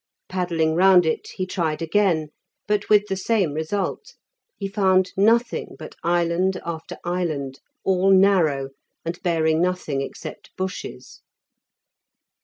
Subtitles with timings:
[0.29, 2.29] Paddling round it, he tried again,
[2.67, 4.15] but with the same result;
[4.57, 8.69] he found nothing but island after island, all narrow,
[9.05, 11.21] and bearing nothing except bushes.